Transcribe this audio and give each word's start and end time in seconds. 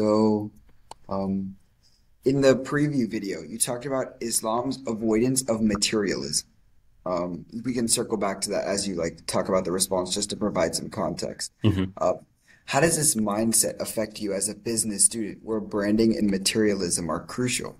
So, 0.00 0.50
um, 1.10 1.56
in 2.24 2.40
the 2.40 2.56
preview 2.56 3.06
video, 3.10 3.42
you 3.42 3.58
talked 3.58 3.84
about 3.84 4.16
Islam's 4.20 4.78
avoidance 4.86 5.46
of 5.46 5.60
materialism. 5.60 6.48
Um, 7.04 7.44
we 7.66 7.74
can 7.74 7.86
circle 7.86 8.16
back 8.16 8.40
to 8.42 8.50
that 8.50 8.64
as 8.64 8.88
you 8.88 8.94
like 8.94 9.26
talk 9.26 9.50
about 9.50 9.66
the 9.66 9.72
response, 9.72 10.14
just 10.14 10.30
to 10.30 10.36
provide 10.36 10.74
some 10.74 10.88
context. 10.88 11.52
Mhm. 11.62 11.92
Uh, 11.98 12.14
how 12.64 12.80
does 12.80 12.96
this 12.96 13.14
mindset 13.14 13.78
affect 13.78 14.22
you 14.22 14.32
as 14.32 14.48
a 14.48 14.54
business 14.54 15.04
student, 15.04 15.40
where 15.42 15.60
branding 15.60 16.16
and 16.16 16.30
materialism 16.30 17.10
are 17.10 17.20
crucial? 17.20 17.78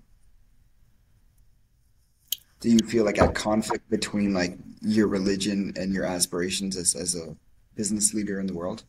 Do 2.59 2.69
you 2.69 2.79
feel 2.87 3.03
like 3.03 3.17
a 3.17 3.29
conflict 3.29 3.89
between 3.89 4.31
like 4.31 4.59
your 4.81 5.07
religion 5.07 5.73
and 5.75 5.91
your 5.91 6.05
aspirations 6.05 6.77
as 6.77 6.93
as 6.93 7.15
a 7.15 7.35
business 7.73 8.13
leader 8.13 8.39
in 8.39 8.45
the 8.45 8.53
world? 8.53 8.83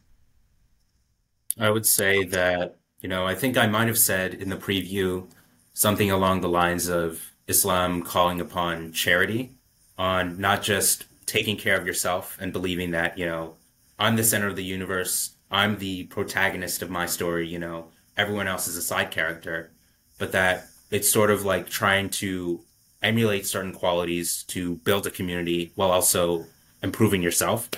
I 1.59 1.71
would 1.71 1.87
say 1.87 2.25
that, 2.25 2.82
you 3.03 3.09
know, 3.09 3.27
I 3.27 3.35
think 3.35 3.59
I 3.59 3.67
might 3.67 3.89
have 3.89 3.99
said 3.99 4.33
in 4.35 4.49
the 4.49 4.57
preview 4.57 5.27
something 5.75 6.11
along 6.11 6.41
the 6.41 6.49
lines 6.49 6.89
of 6.89 7.33
Islam 7.49 8.03
calling 8.03 8.41
upon 8.41 8.93
charity, 8.93 9.51
on 9.99 10.41
not 10.41 10.63
just 10.63 11.05
taking 11.27 11.57
care 11.57 11.79
of 11.79 11.87
yourself 11.87 12.39
and 12.41 12.53
believing 12.53 12.93
that, 12.93 13.19
you 13.19 13.27
know, 13.27 13.57
I'm 13.99 14.17
the 14.17 14.25
center 14.25 14.47
of 14.47 14.57
the 14.57 14.65
universe, 14.65 15.35
I'm 15.51 15.79
the 15.79 16.05
protagonist 16.05 16.81
of 16.83 16.91
my 16.91 17.07
story, 17.07 17.47
you 17.49 17.59
know, 17.59 17.89
everyone 18.17 18.49
else 18.49 18.69
is 18.69 18.77
a 18.77 18.83
side 18.83 19.11
character, 19.11 19.73
but 20.19 20.33
that 20.33 20.69
it's 20.91 21.11
sort 21.11 21.31
of 21.31 21.45
like 21.45 21.69
trying 21.69 22.09
to 22.11 22.61
emulate 23.03 23.47
certain 23.47 23.73
qualities 23.73 24.45
to 24.45 24.77
build 24.77 25.07
a 25.07 25.11
community 25.11 25.73
while 25.75 25.91
also 25.91 26.47
improving 26.83 27.23
yourself. 27.23 27.69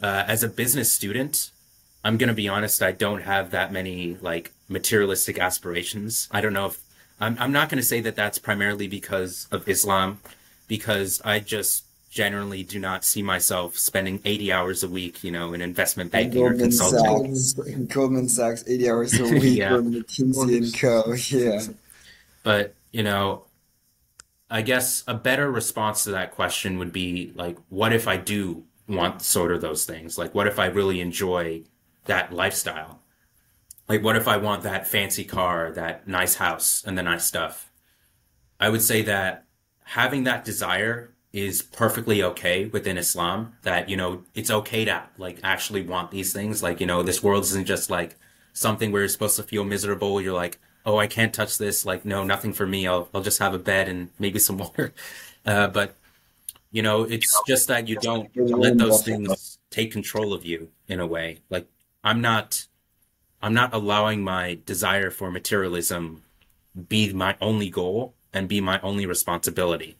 Uh, 0.00 0.24
as 0.28 0.44
a 0.44 0.48
business 0.48 0.92
student, 0.92 1.50
I'm 2.08 2.16
gonna 2.16 2.32
be 2.32 2.48
honest, 2.48 2.82
I 2.82 2.92
don't 2.92 3.20
have 3.20 3.50
that 3.50 3.70
many 3.70 4.16
like 4.22 4.52
materialistic 4.66 5.38
aspirations. 5.38 6.26
I 6.30 6.40
don't 6.40 6.54
know 6.54 6.66
if 6.66 6.80
I'm 7.20 7.36
I'm 7.38 7.52
not 7.52 7.68
gonna 7.68 7.82
say 7.82 8.00
that 8.00 8.16
that's 8.16 8.38
primarily 8.38 8.88
because 8.88 9.46
of 9.52 9.68
Islam, 9.68 10.20
because 10.68 11.20
I 11.22 11.40
just 11.40 11.84
generally 12.10 12.62
do 12.62 12.78
not 12.78 13.04
see 13.04 13.22
myself 13.22 13.76
spending 13.76 14.22
80 14.24 14.52
hours 14.52 14.82
a 14.82 14.88
week, 14.88 15.22
you 15.22 15.30
know, 15.30 15.52
in 15.52 15.60
investment 15.60 16.10
banking 16.10 16.40
or 16.40 16.48
Goldman 16.48 16.70
consulting. 16.70 17.36
Sachs, 17.36 17.68
Goldman 17.92 18.28
Sachs, 18.30 18.64
80 18.66 18.88
hours 18.88 19.20
a 19.20 19.24
week, 19.34 19.58
Yeah. 19.58 19.72
McKinsey 19.72 20.56
and 20.56 20.80
Co. 20.80 21.12
Yeah. 21.28 21.60
But, 22.42 22.74
you 22.90 23.02
know, 23.02 23.44
I 24.50 24.62
guess 24.62 25.04
a 25.06 25.12
better 25.12 25.52
response 25.52 26.04
to 26.04 26.12
that 26.12 26.30
question 26.30 26.78
would 26.78 26.94
be 26.94 27.32
like, 27.34 27.58
what 27.68 27.92
if 27.92 28.08
I 28.08 28.16
do 28.16 28.64
want 28.88 29.20
sort 29.20 29.52
of 29.52 29.60
those 29.60 29.84
things? 29.84 30.16
Like, 30.16 30.34
what 30.34 30.46
if 30.46 30.58
I 30.58 30.66
really 30.66 31.02
enjoy 31.02 31.64
that 32.08 32.32
lifestyle? 32.32 33.00
Like, 33.88 34.02
what 34.02 34.16
if 34.16 34.28
I 34.28 34.36
want 34.36 34.64
that 34.64 34.86
fancy 34.86 35.24
car, 35.24 35.72
that 35.72 36.06
nice 36.06 36.34
house, 36.34 36.82
and 36.86 36.98
the 36.98 37.02
nice 37.02 37.24
stuff? 37.24 37.70
I 38.60 38.68
would 38.68 38.82
say 38.82 39.02
that 39.02 39.44
having 39.84 40.24
that 40.24 40.44
desire 40.44 41.14
is 41.32 41.62
perfectly 41.62 42.22
okay 42.22 42.66
within 42.66 42.98
Islam. 42.98 43.54
That, 43.62 43.88
you 43.88 43.96
know, 43.96 44.24
it's 44.34 44.50
okay 44.50 44.84
to 44.84 45.04
like 45.16 45.38
actually 45.42 45.82
want 45.82 46.10
these 46.10 46.32
things. 46.32 46.62
Like, 46.62 46.80
you 46.80 46.86
know, 46.86 47.02
this 47.02 47.22
world 47.22 47.44
isn't 47.44 47.66
just 47.66 47.88
like 47.90 48.16
something 48.52 48.92
where 48.92 49.02
you're 49.02 49.08
supposed 49.08 49.36
to 49.36 49.42
feel 49.42 49.64
miserable. 49.64 50.20
You're 50.20 50.34
like, 50.34 50.58
oh, 50.84 50.98
I 50.98 51.06
can't 51.06 51.32
touch 51.32 51.58
this. 51.58 51.86
Like, 51.86 52.04
no, 52.04 52.24
nothing 52.24 52.52
for 52.52 52.66
me. 52.66 52.86
I'll, 52.86 53.08
I'll 53.14 53.22
just 53.22 53.38
have 53.38 53.54
a 53.54 53.58
bed 53.58 53.88
and 53.88 54.10
maybe 54.18 54.38
some 54.38 54.58
water. 54.64 54.92
Uh, 55.46 55.68
but, 55.68 55.94
you 56.70 56.82
know, 56.82 57.04
it's 57.04 57.40
just 57.46 57.68
that 57.68 57.88
you 57.88 57.96
don't 57.96 58.30
let 58.36 58.76
those 58.76 59.02
things 59.02 59.58
take 59.70 59.92
control 59.92 60.32
of 60.32 60.44
you 60.44 60.68
in 60.88 61.00
a 61.00 61.06
way. 61.06 61.38
Like, 61.50 61.68
I'm 62.02 62.20
not, 62.20 62.66
I'm 63.42 63.54
not 63.54 63.74
allowing 63.74 64.22
my 64.22 64.58
desire 64.64 65.10
for 65.10 65.30
materialism 65.30 66.22
be 66.88 67.12
my 67.12 67.36
only 67.40 67.70
goal 67.70 68.14
and 68.32 68.48
be 68.48 68.60
my 68.60 68.80
only 68.80 69.06
responsibility. 69.06 69.96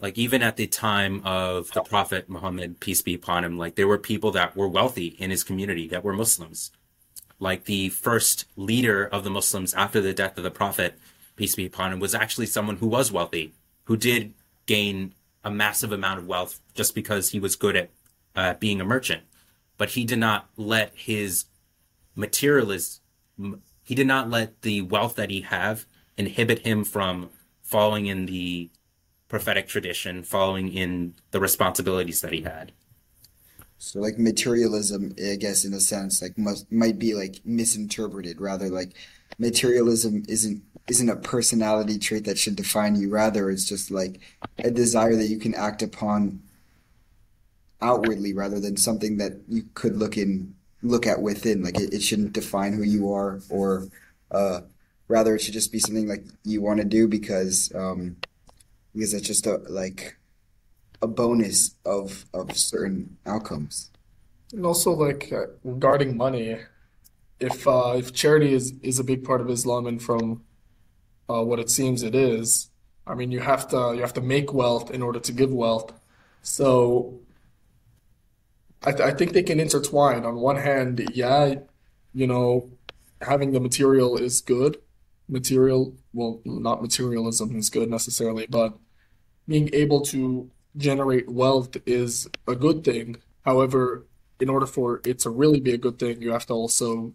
Like 0.00 0.16
even 0.16 0.42
at 0.42 0.56
the 0.56 0.66
time 0.66 1.20
of 1.24 1.70
the 1.72 1.82
Prophet 1.82 2.28
Muhammad, 2.28 2.80
peace 2.80 3.02
be 3.02 3.14
upon 3.14 3.44
him, 3.44 3.58
like 3.58 3.74
there 3.74 3.88
were 3.88 3.98
people 3.98 4.30
that 4.32 4.56
were 4.56 4.68
wealthy 4.68 5.08
in 5.18 5.30
his 5.30 5.44
community 5.44 5.86
that 5.88 6.02
were 6.02 6.14
Muslims. 6.14 6.72
Like 7.38 7.64
the 7.64 7.90
first 7.90 8.46
leader 8.56 9.04
of 9.04 9.24
the 9.24 9.30
Muslims 9.30 9.74
after 9.74 10.00
the 10.00 10.14
death 10.14 10.38
of 10.38 10.44
the 10.44 10.50
Prophet, 10.50 10.98
peace 11.36 11.54
be 11.54 11.66
upon 11.66 11.92
him, 11.92 12.00
was 12.00 12.14
actually 12.14 12.46
someone 12.46 12.76
who 12.76 12.86
was 12.86 13.12
wealthy, 13.12 13.52
who 13.84 13.96
did 13.96 14.32
gain 14.66 15.14
a 15.44 15.50
massive 15.50 15.92
amount 15.92 16.18
of 16.18 16.26
wealth 16.26 16.60
just 16.74 16.94
because 16.94 17.30
he 17.30 17.40
was 17.40 17.56
good 17.56 17.76
at 17.76 17.90
uh, 18.36 18.54
being 18.54 18.80
a 18.80 18.84
merchant. 18.84 19.22
But 19.80 19.92
he 19.92 20.04
did 20.04 20.18
not 20.18 20.50
let 20.58 20.92
his 20.94 21.46
materialist 22.14 23.00
he 23.82 23.94
did 23.94 24.06
not 24.06 24.28
let 24.28 24.60
the 24.60 24.82
wealth 24.82 25.14
that 25.14 25.30
he 25.30 25.40
have 25.40 25.86
inhibit 26.18 26.66
him 26.66 26.84
from 26.84 27.30
following 27.62 28.04
in 28.04 28.26
the 28.26 28.68
prophetic 29.28 29.68
tradition, 29.68 30.22
following 30.22 30.68
in 30.70 31.14
the 31.30 31.40
responsibilities 31.40 32.20
that 32.20 32.30
he 32.30 32.42
had. 32.42 32.72
So 33.78 34.00
like 34.00 34.18
materialism, 34.18 35.14
I 35.18 35.36
guess 35.36 35.64
in 35.64 35.72
a 35.72 35.80
sense, 35.80 36.20
like 36.20 36.36
must 36.36 36.70
might 36.70 36.98
be 36.98 37.14
like 37.14 37.40
misinterpreted. 37.46 38.38
Rather, 38.38 38.68
like 38.68 38.92
materialism 39.38 40.24
isn't 40.28 40.62
isn't 40.88 41.08
a 41.08 41.16
personality 41.16 41.98
trait 41.98 42.26
that 42.26 42.36
should 42.36 42.56
define 42.56 42.96
you. 42.96 43.08
Rather, 43.08 43.48
it's 43.48 43.64
just 43.64 43.90
like 43.90 44.20
a 44.58 44.70
desire 44.70 45.16
that 45.16 45.28
you 45.28 45.38
can 45.38 45.54
act 45.54 45.80
upon 45.80 46.42
outwardly, 47.82 48.32
rather 48.32 48.60
than 48.60 48.76
something 48.76 49.16
that 49.18 49.32
you 49.48 49.64
could 49.74 49.96
look 49.96 50.16
in 50.16 50.54
look 50.82 51.06
at 51.06 51.20
within. 51.20 51.62
Like 51.62 51.78
it, 51.78 51.92
it 51.94 52.02
shouldn't 52.02 52.32
define 52.32 52.72
who 52.72 52.82
you 52.82 53.12
are, 53.12 53.40
or 53.48 53.88
uh, 54.30 54.60
rather, 55.08 55.34
it 55.34 55.40
should 55.40 55.54
just 55.54 55.72
be 55.72 55.78
something 55.78 56.08
like 56.08 56.24
you 56.44 56.62
want 56.62 56.78
to 56.78 56.84
do 56.84 57.08
because 57.08 57.72
um, 57.74 58.16
because 58.94 59.14
it's 59.14 59.26
just 59.26 59.46
a 59.46 59.56
like 59.68 60.16
a 61.02 61.06
bonus 61.06 61.74
of 61.84 62.24
of 62.34 62.56
certain 62.56 63.16
outcomes. 63.26 63.90
And 64.52 64.66
also, 64.66 64.92
like 64.92 65.32
uh, 65.32 65.46
regarding 65.64 66.16
money, 66.16 66.58
if 67.38 67.66
uh, 67.66 67.94
if 67.96 68.12
charity 68.12 68.54
is 68.54 68.72
is 68.82 68.98
a 68.98 69.04
big 69.04 69.24
part 69.24 69.40
of 69.40 69.50
Islam, 69.50 69.86
and 69.86 70.02
from 70.02 70.44
uh, 71.28 71.42
what 71.42 71.58
it 71.58 71.70
seems 71.70 72.02
it 72.02 72.14
is, 72.14 72.70
I 73.06 73.14
mean, 73.14 73.30
you 73.30 73.40
have 73.40 73.68
to 73.68 73.92
you 73.94 74.00
have 74.00 74.14
to 74.14 74.20
make 74.20 74.52
wealth 74.52 74.90
in 74.90 75.02
order 75.02 75.20
to 75.20 75.32
give 75.32 75.52
wealth. 75.52 75.92
So 76.42 77.20
I, 78.82 78.92
th 78.92 79.00
I 79.00 79.12
think 79.12 79.32
they 79.32 79.42
can 79.42 79.60
intertwine. 79.60 80.24
On 80.24 80.36
one 80.36 80.56
hand, 80.56 81.10
yeah, 81.14 81.54
you 82.14 82.26
know, 82.26 82.70
having 83.20 83.52
the 83.52 83.60
material 83.60 84.16
is 84.16 84.40
good. 84.40 84.78
Material, 85.28 85.94
well, 86.12 86.40
not 86.44 86.82
materialism 86.82 87.56
is 87.56 87.70
good 87.70 87.88
necessarily, 87.90 88.46
but 88.48 88.78
being 89.46 89.70
able 89.72 90.00
to 90.12 90.50
generate 90.76 91.28
wealth 91.28 91.76
is 91.86 92.28
a 92.46 92.54
good 92.54 92.84
thing. 92.84 93.16
However, 93.44 94.06
in 94.40 94.48
order 94.48 94.66
for 94.66 95.00
it 95.04 95.18
to 95.20 95.30
really 95.30 95.60
be 95.60 95.72
a 95.72 95.78
good 95.78 95.98
thing, 95.98 96.22
you 96.22 96.32
have 96.32 96.46
to 96.46 96.54
also 96.54 97.12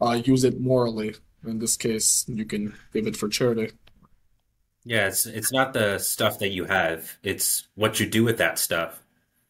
uh, 0.00 0.20
use 0.24 0.44
it 0.44 0.60
morally. 0.60 1.14
In 1.44 1.58
this 1.58 1.76
case, 1.76 2.24
you 2.28 2.44
can 2.44 2.74
give 2.92 3.06
it 3.06 3.16
for 3.16 3.28
charity. 3.28 3.72
Yeah, 4.84 5.08
it's 5.08 5.26
it's 5.26 5.52
not 5.52 5.72
the 5.72 5.98
stuff 5.98 6.38
that 6.38 6.50
you 6.50 6.64
have, 6.64 7.18
it's 7.22 7.66
what 7.74 7.98
you 7.98 8.06
do 8.06 8.22
with 8.22 8.38
that 8.38 8.58
stuff, 8.58 9.02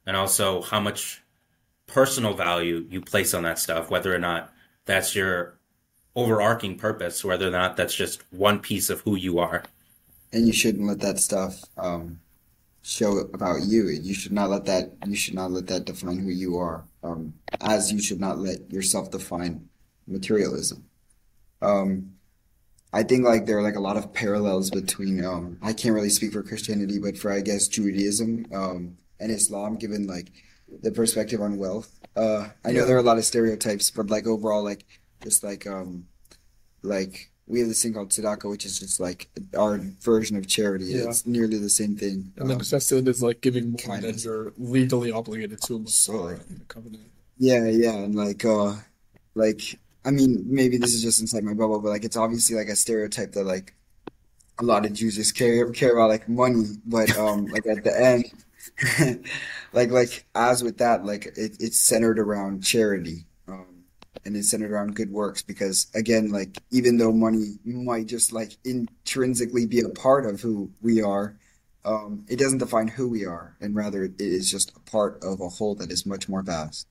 and 0.07 0.17
also 0.17 0.63
how 0.63 0.81
much 0.81 1.23
personal 1.87 2.35
value 2.35 2.87
you 2.91 3.01
place 3.01 3.35
on 3.35 3.43
that 3.45 3.59
stuff, 3.59 3.91
whether 3.91 4.15
or 4.15 4.19
not 4.19 4.53
that's 4.85 5.15
your 5.15 5.59
overarching 6.15 6.79
purpose, 6.79 7.25
whether 7.25 7.49
or 7.49 7.51
not 7.51 7.77
that's 7.77 7.95
just 7.95 8.23
one 8.33 8.59
piece 8.59 8.91
of 8.91 9.01
who 9.01 9.17
you 9.17 9.39
are. 9.39 9.63
And 10.33 10.47
you 10.47 10.53
shouldn't 10.53 10.87
let 10.87 11.01
that 11.01 11.19
stuff 11.19 11.63
um, 11.77 12.21
show 12.83 13.19
about 13.19 13.63
you. 13.63 13.89
You 13.89 14.15
should 14.15 14.33
not 14.33 14.51
let 14.51 14.65
that 14.67 14.93
you 15.07 15.17
should 15.17 15.35
not 15.35 15.51
let 15.51 15.67
that 15.69 15.85
define 15.85 16.19
who 16.19 16.31
you 16.31 16.57
are. 16.57 16.85
Um, 17.03 17.35
as 17.61 17.93
you 17.93 18.01
should 18.01 18.21
not 18.21 18.39
let 18.39 18.71
yourself 18.73 19.11
define 19.11 19.69
materialism. 20.07 20.85
Um, 21.63 22.13
I 22.93 23.03
think 23.03 23.25
like 23.25 23.47
there 23.47 23.59
are 23.59 23.63
like 23.63 23.77
a 23.77 23.81
lot 23.81 23.97
of 23.97 24.13
parallels 24.13 24.71
between 24.71 25.25
um, 25.25 25.59
I 25.63 25.73
can't 25.73 25.95
really 25.95 26.11
speak 26.11 26.33
for 26.33 26.43
Christianity, 26.43 26.99
but 26.99 27.19
for 27.19 27.31
I 27.31 27.41
guess 27.41 27.69
Judaism 27.69 28.47
um, 28.53 28.97
and 29.21 29.31
Islam, 29.31 29.77
given 29.77 30.07
like 30.07 30.31
the 30.87 30.93
perspective 30.93 31.41
on 31.47 31.53
wealth. 31.65 31.91
Uh, 32.15 32.49
I 32.65 32.73
know 32.73 32.81
Yeah. 32.81 32.87
there 32.89 32.97
are 32.97 33.05
a 33.07 33.11
lot 33.11 33.19
of 33.19 33.25
stereotypes, 33.33 33.91
but 33.97 34.07
like 34.15 34.27
overall, 34.35 34.63
like 34.73 34.85
just 35.27 35.43
like 35.49 35.67
um, 35.67 36.07
like 36.83 37.31
we 37.47 37.61
have 37.61 37.69
this 37.69 37.83
thing 37.83 37.95
called 37.95 38.11
tzedakah, 38.11 38.49
which 38.51 38.65
is 38.69 38.79
just 38.85 38.99
like 39.07 39.29
our 39.57 39.79
version 40.11 40.37
of 40.37 40.47
charity. 40.47 40.87
Yeah. 40.87 41.09
It's 41.11 41.27
nearly 41.27 41.59
the 41.59 41.71
same 41.81 41.95
thing. 42.03 42.33
And 42.39 42.49
then 42.49 42.57
Um, 42.57 42.63
chesed 42.63 43.07
is 43.09 43.23
like 43.23 43.41
giving 43.41 43.67
more 43.73 43.79
kind 43.89 44.03
than 44.05 44.15
of. 44.15 44.25
you're 44.25 44.53
legally 44.59 45.11
obligated 45.21 45.61
to 45.69 45.75
So, 45.87 46.13
by 46.25 46.35
the 46.35 46.65
covenant. 46.75 47.07
Yeah, 47.39 47.65
yeah, 47.69 47.97
and 48.07 48.15
like 48.15 48.45
uh 48.45 48.75
like 49.35 49.63
I 50.05 50.11
mean 50.11 50.45
maybe 50.61 50.77
this 50.79 50.95
is 50.95 51.03
just 51.03 51.21
inside 51.21 51.45
my 51.45 51.55
bubble, 51.55 51.81
but 51.81 51.91
like 51.91 52.05
it's 52.05 52.17
obviously 52.17 52.57
like 52.57 52.69
a 52.69 52.77
stereotype 52.77 53.33
that 53.33 53.45
like 53.45 53.75
a 54.59 54.65
lot 54.65 54.87
of 54.87 54.93
Jews 54.95 55.17
just 55.17 55.35
care 55.37 55.71
care 55.73 55.93
about 55.95 56.09
like 56.15 56.29
money, 56.29 56.65
but 56.87 57.09
um 57.19 57.47
like 57.55 57.67
at 57.67 57.85
the 57.85 57.95
end 58.13 58.25
like 59.73 59.91
like 59.91 60.27
as 60.35 60.63
with 60.63 60.79
that, 60.79 61.05
like 61.05 61.27
it, 61.27 61.57
it's 61.61 61.81
centered 61.81 62.19
around 62.19 62.63
charity. 62.65 63.27
Um 63.49 63.85
and 64.25 64.37
it's 64.37 64.51
centered 64.51 64.73
around 64.73 64.97
good 64.97 65.11
works 65.11 65.43
because 65.43 65.87
again, 65.95 66.31
like 66.31 66.59
even 66.71 66.99
though 66.99 67.13
money 67.13 67.59
might 67.65 68.07
just 68.07 68.33
like 68.33 68.57
intrinsically 68.65 69.67
be 69.67 69.81
a 69.81 69.89
part 69.91 70.27
of 70.27 70.41
who 70.41 70.71
we 70.83 71.03
are, 71.03 71.37
um, 71.85 72.25
it 72.29 72.39
doesn't 72.39 72.59
define 72.59 72.89
who 72.89 73.09
we 73.09 73.25
are, 73.25 73.57
and 73.61 73.77
rather 73.77 74.05
it 74.05 74.21
is 74.21 74.51
just 74.51 74.77
a 74.77 74.81
part 74.91 75.23
of 75.23 75.41
a 75.41 75.49
whole 75.49 75.77
that 75.77 75.93
is 75.93 76.05
much 76.05 76.29
more 76.29 76.43
vast. 76.43 76.89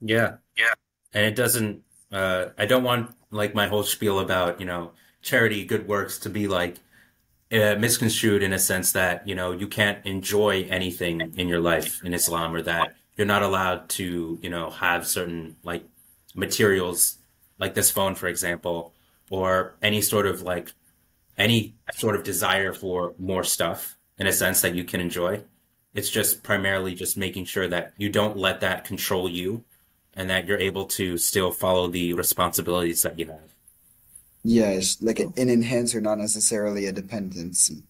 Yeah. 0.00 0.36
Yeah. 0.56 0.74
And 1.12 1.26
it 1.26 1.36
doesn't, 1.36 1.82
uh, 2.12 2.46
I 2.58 2.66
don't 2.66 2.84
want 2.84 3.14
like 3.30 3.54
my 3.54 3.66
whole 3.66 3.82
spiel 3.82 4.20
about, 4.20 4.60
you 4.60 4.66
know, 4.66 4.92
charity, 5.22 5.64
good 5.64 5.88
works 5.88 6.18
to 6.20 6.30
be 6.30 6.46
like 6.46 6.76
uh, 7.54 7.76
misconstrued 7.78 8.42
in 8.42 8.52
a 8.52 8.58
sense 8.58 8.92
that, 8.92 9.26
you 9.26 9.34
know, 9.34 9.52
you 9.52 9.68
can't 9.68 10.04
enjoy 10.04 10.66
anything 10.68 11.20
in 11.36 11.48
your 11.48 11.60
life 11.60 12.02
in 12.04 12.12
Islam 12.12 12.54
or 12.54 12.62
that 12.62 12.94
you're 13.16 13.26
not 13.26 13.42
allowed 13.42 13.88
to, 13.90 14.38
you 14.42 14.50
know, 14.50 14.70
have 14.70 15.06
certain 15.06 15.56
like 15.62 15.84
materials 16.34 17.18
like 17.58 17.74
this 17.74 17.90
phone, 17.90 18.14
for 18.14 18.26
example, 18.26 18.92
or 19.30 19.74
any 19.80 20.00
sort 20.00 20.26
of 20.26 20.42
like 20.42 20.72
any 21.36 21.74
sort 21.92 22.16
of 22.16 22.24
desire 22.24 22.72
for 22.72 23.14
more 23.18 23.44
stuff 23.44 23.96
in 24.18 24.26
a 24.26 24.32
sense 24.32 24.60
that 24.60 24.74
you 24.74 24.84
can 24.84 25.00
enjoy. 25.00 25.42
It's 25.94 26.10
just 26.10 26.42
primarily 26.42 26.94
just 26.94 27.16
making 27.16 27.44
sure 27.44 27.68
that 27.68 27.94
you 27.96 28.08
don't 28.08 28.36
let 28.36 28.60
that 28.60 28.84
control 28.84 29.28
you 29.28 29.64
and 30.14 30.28
that 30.30 30.46
you're 30.46 30.58
able 30.58 30.86
to 30.86 31.16
still 31.18 31.52
follow 31.52 31.88
the 31.88 32.12
responsibilities 32.14 33.02
that 33.02 33.18
you 33.18 33.26
have. 33.26 33.53
Yes, 34.44 34.98
like 35.00 35.20
oh. 35.20 35.32
an 35.36 35.48
enhancer, 35.48 36.00
not 36.00 36.18
necessarily 36.18 36.86
a 36.86 36.92
dependency. 36.92 37.82